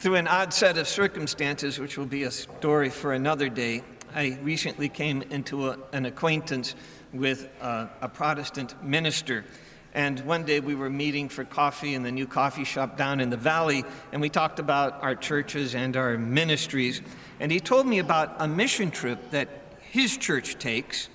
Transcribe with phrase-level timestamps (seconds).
[0.00, 3.84] Through an odd set of circumstances, which will be a story for another day,
[4.14, 6.74] I recently came into a, an acquaintance
[7.12, 9.44] with a, a Protestant minister.
[9.92, 13.28] And one day we were meeting for coffee in the new coffee shop down in
[13.28, 17.02] the valley, and we talked about our churches and our ministries.
[17.38, 19.50] And he told me about a mission trip that
[19.90, 21.10] his church takes.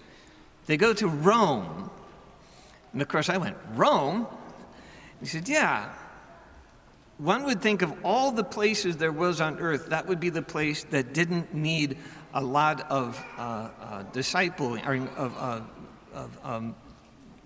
[0.67, 1.89] They go to Rome.
[2.93, 4.27] And of course, I went, Rome?
[5.21, 5.91] He said, Yeah,
[7.17, 10.41] one would think of all the places there was on earth, that would be the
[10.41, 11.97] place that didn't need
[12.33, 15.61] a lot of uh, uh, discipling, or of, uh,
[16.13, 16.75] of um,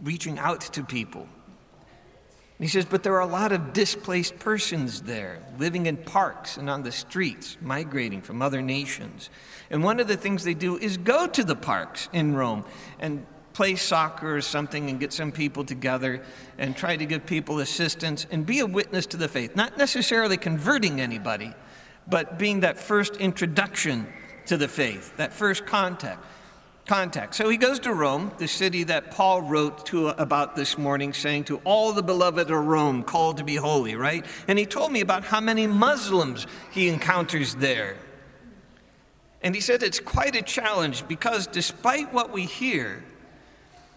[0.04, 1.22] reaching out to people.
[1.22, 6.58] And he says, but there are a lot of displaced persons there, living in parks
[6.58, 9.30] and on the streets, migrating from other nations.
[9.70, 12.66] And one of the things they do is go to the parks in Rome
[13.00, 13.26] and
[13.60, 16.24] play soccer or something and get some people together
[16.58, 19.54] and try to give people assistance and be a witness to the faith.
[19.54, 21.54] Not necessarily converting anybody,
[22.08, 24.08] but being that first introduction
[24.46, 26.24] to the faith, that first contact.
[26.86, 27.36] Contact.
[27.36, 31.44] So he goes to Rome, the city that Paul wrote to about this morning, saying,
[31.44, 34.26] To all the beloved of Rome, called to be holy, right?
[34.48, 37.98] And he told me about how many Muslims he encounters there.
[39.42, 43.04] And he said it's quite a challenge because despite what we hear,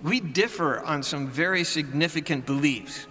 [0.03, 3.07] we differ on some very significant beliefs.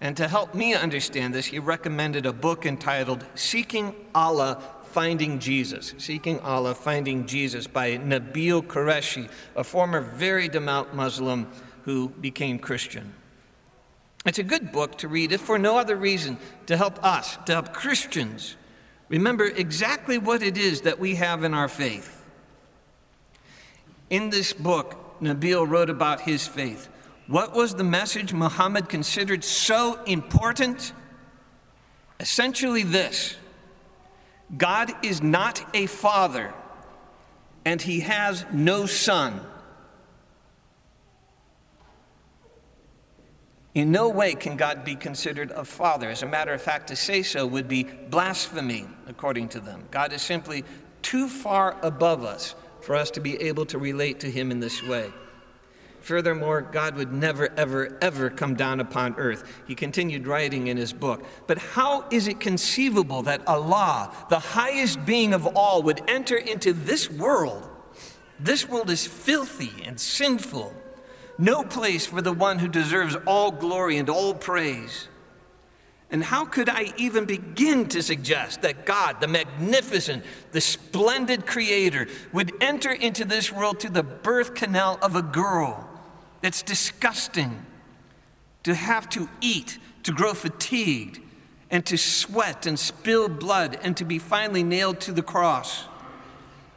[0.00, 5.94] And to help me understand this, he recommended a book entitled Seeking Allah, Finding Jesus.
[5.98, 11.50] Seeking Allah, Finding Jesus by Nabeel Qureshi, a former very devout Muslim
[11.82, 13.12] who became Christian.
[14.24, 17.52] It's a good book to read, if for no other reason, to help us, to
[17.52, 18.56] help Christians
[19.08, 22.14] remember exactly what it is that we have in our faith.
[24.10, 26.88] In this book, Nabeel wrote about his faith.
[27.26, 30.92] What was the message Muhammad considered so important?
[32.20, 33.36] Essentially, this
[34.56, 36.54] God is not a father,
[37.64, 39.40] and he has no son.
[43.74, 46.08] In no way can God be considered a father.
[46.08, 49.84] As a matter of fact, to say so would be blasphemy, according to them.
[49.90, 50.64] God is simply
[51.02, 54.82] too far above us for us to be able to relate to him in this
[54.82, 55.12] way.
[56.00, 59.44] Furthermore, God would never, ever, ever come down upon earth.
[59.66, 61.24] He continued writing in his book.
[61.46, 66.72] But how is it conceivable that Allah, the highest being of all, would enter into
[66.72, 67.68] this world?
[68.40, 70.72] This world is filthy and sinful.
[71.36, 75.08] No place for the one who deserves all glory and all praise.
[76.10, 82.06] And how could I even begin to suggest that God, the magnificent, the splendid creator,
[82.32, 85.86] would enter into this world through the birth canal of a girl?
[86.40, 87.64] That's disgusting.
[88.62, 91.20] To have to eat, to grow fatigued,
[91.70, 95.84] and to sweat and spill blood, and to be finally nailed to the cross.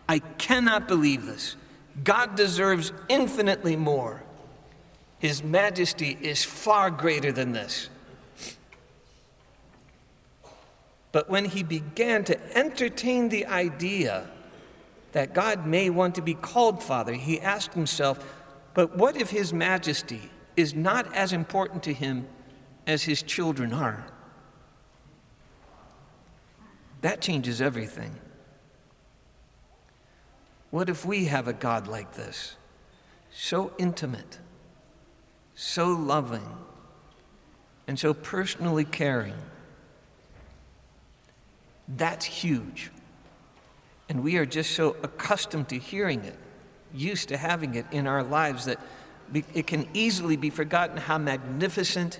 [0.09, 1.55] I cannot believe this.
[2.03, 4.23] God deserves infinitely more.
[5.19, 7.89] His majesty is far greater than this.
[11.11, 14.29] But when he began to entertain the idea
[15.11, 18.23] that God may want to be called Father, he asked himself,
[18.73, 22.27] but what if His majesty is not as important to him
[22.87, 24.05] as his children are?
[27.01, 28.15] That changes everything.
[30.69, 32.55] What if we have a God like this,
[33.31, 34.39] so intimate,
[35.55, 36.57] so loving,
[37.87, 39.33] and so personally caring?
[41.97, 42.91] That's huge.
[44.09, 46.37] And we are just so accustomed to hearing it,
[46.93, 48.79] used to having it in our lives, that
[49.53, 52.19] it can easily be forgotten how magnificent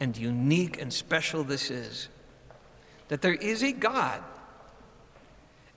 [0.00, 2.08] and unique and special this is.
[3.08, 4.22] That there is a God,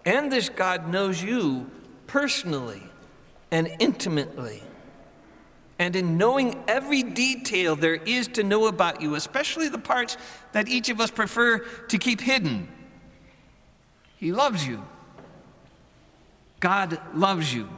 [0.06, 1.70] and this God knows you
[2.08, 2.84] personally
[3.52, 4.64] and intimately.
[5.78, 10.18] And in knowing every detail there is to know about you, especially the parts
[10.52, 12.68] that each of us prefer to keep hidden,
[14.20, 14.84] He loves you.
[16.60, 17.70] God loves you.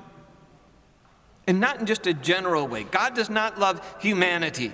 [1.46, 2.84] And not in just a general way.
[2.84, 4.72] God does not love humanity,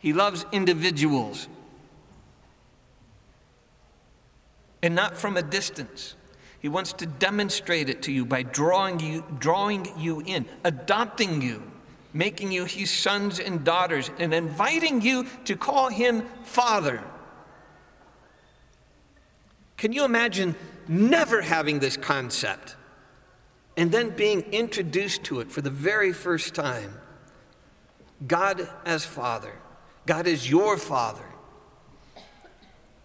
[0.00, 1.48] He loves individuals.
[4.82, 6.14] And not from a distance.
[6.60, 11.62] He wants to demonstrate it to you by drawing you, drawing you in, adopting you,
[12.12, 17.02] making you his sons and daughters, and inviting you to call him Father.
[19.76, 20.54] Can you imagine
[20.88, 22.76] never having this concept?
[23.76, 26.98] and then being introduced to it for the very first time.
[28.26, 29.52] God as Father,
[30.06, 31.24] God is your Father.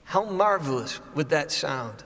[0.03, 2.03] How marvelous would that sound?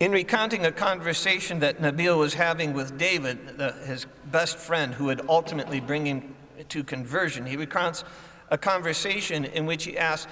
[0.00, 5.04] In recounting a conversation that Nabeel was having with David, the, his best friend who
[5.04, 6.34] would ultimately bring him
[6.68, 8.04] to conversion, he recounts
[8.50, 10.30] a conversation in which he asks,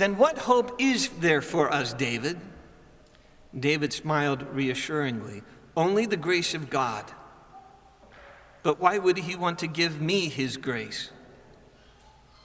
[0.00, 2.40] Then what hope is there for us, David?
[3.54, 5.42] David smiled reassuringly,
[5.76, 7.04] Only the grace of God.
[8.62, 11.10] But why would he want to give me his grace?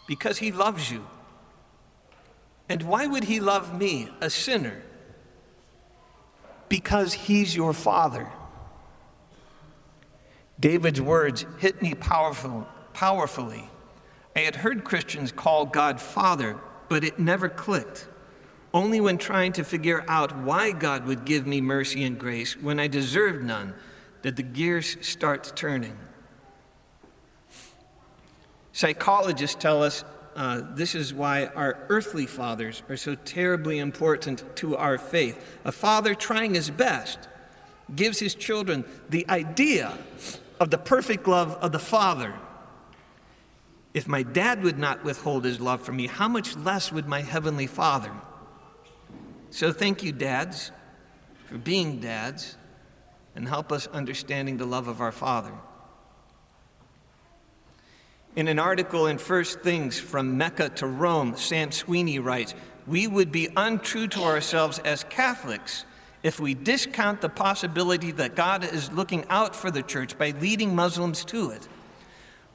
[0.05, 1.07] Because he loves you.
[2.67, 4.81] And why would he love me, a sinner?
[6.67, 8.29] Because he's your father.
[10.59, 13.69] David's words hit me powerful, powerfully.
[14.35, 16.59] I had heard Christians call God Father,
[16.89, 18.07] but it never clicked.
[18.73, 22.79] Only when trying to figure out why God would give me mercy and grace when
[22.79, 23.73] I deserved none
[24.21, 25.95] did the gears start turning.
[28.73, 30.03] Psychologists tell us
[30.35, 35.59] uh, this is why our earthly fathers are so terribly important to our faith.
[35.63, 37.29] A father trying his best
[37.95, 39.97] gives his children the idea
[40.59, 42.33] of the perfect love of the father.
[43.95, 47.21] If my dad would not withhold his love from me, how much less would my
[47.21, 48.11] heavenly father?
[49.51, 50.73] So thank you, dads,
[51.45, 52.57] for being dads
[53.37, 55.53] and help us understanding the love of our father.
[58.35, 62.53] In an article in First Things from Mecca to Rome, Sam Sweeney writes
[62.85, 65.85] We would be untrue to ourselves as Catholics
[66.21, 70.75] if we discount the possibility that God is looking out for the church by leading
[70.75, 71.69] Muslims to it.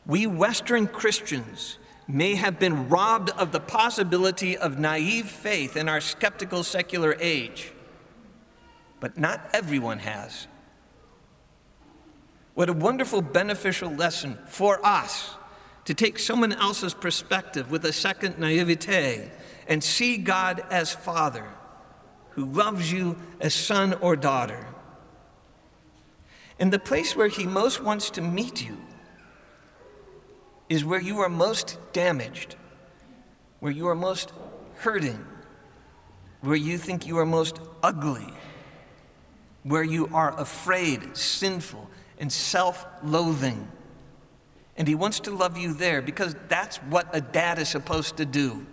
[0.07, 6.01] We Western Christians may have been robbed of the possibility of naive faith in our
[6.01, 7.73] skeptical secular age,
[8.99, 10.47] but not everyone has.
[12.55, 15.37] What a wonderful, beneficial lesson for us
[15.85, 19.31] to take someone else's perspective with a second naivete
[19.69, 21.47] and see God as Father
[22.31, 24.67] who loves you as son or daughter.
[26.59, 28.79] And the place where He most wants to meet you
[30.71, 32.55] is where you are most damaged,
[33.59, 34.33] where you are most
[34.77, 35.23] hurting,
[36.41, 38.33] where you think you are most ugly,
[39.65, 43.69] where you are afraid, sinful, and self loathing.
[44.77, 48.25] And he wants to love you there because that's what a dad is supposed to
[48.25, 48.65] do.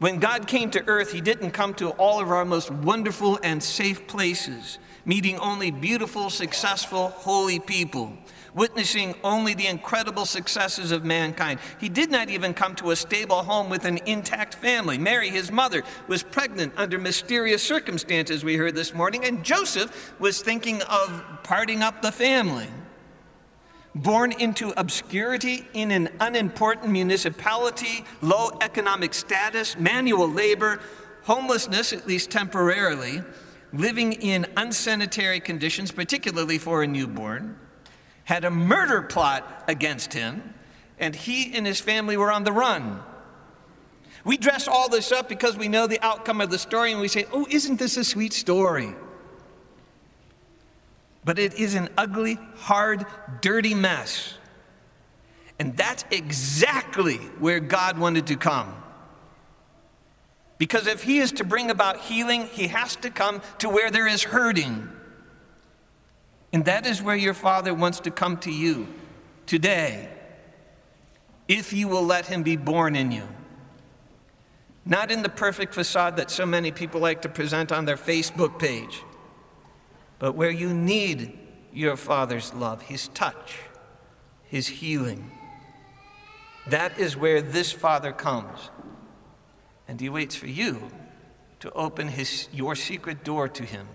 [0.00, 3.62] When God came to earth, he didn't come to all of our most wonderful and
[3.62, 8.14] safe places, meeting only beautiful, successful, holy people,
[8.54, 11.60] witnessing only the incredible successes of mankind.
[11.78, 14.96] He did not even come to a stable home with an intact family.
[14.96, 20.40] Mary, his mother, was pregnant under mysterious circumstances, we heard this morning, and Joseph was
[20.40, 22.68] thinking of parting up the family
[23.94, 30.80] born into obscurity in an unimportant municipality, low economic status, manual labor,
[31.24, 33.22] homelessness, at least temporarily,
[33.72, 37.58] living in unsanitary conditions, particularly for a newborn,
[38.24, 40.54] had a murder plot against him,
[40.98, 43.02] and he and his family were on the run.
[44.24, 47.08] We dress all this up because we know the outcome of the story, and we
[47.08, 48.94] say, Oh, isn't this a sweet story?
[51.24, 53.04] But it is an ugly, hard,
[53.40, 54.34] dirty mess.
[55.58, 58.74] And that's exactly where God wanted to come.
[60.56, 64.06] Because if He is to bring about healing, He has to come to where there
[64.06, 64.88] is hurting.
[66.52, 68.88] And that is where your Father wants to come to you
[69.46, 70.08] today,
[71.48, 73.28] if you will let Him be born in you.
[74.86, 78.58] Not in the perfect facade that so many people like to present on their Facebook
[78.58, 79.02] page
[80.20, 81.36] but where you need
[81.72, 83.56] your Father's love, His touch,
[84.44, 85.32] His healing.
[86.68, 88.70] That is where this Father comes.
[89.88, 90.92] And He waits for you
[91.58, 93.88] to open his, your secret door to Him